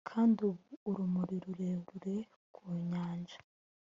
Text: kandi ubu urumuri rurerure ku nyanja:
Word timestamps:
kandi 0.09 0.37
ubu 0.49 0.65
urumuri 0.89 1.35
rurerure 1.43 2.15
ku 2.53 2.63
nyanja: 2.89 3.37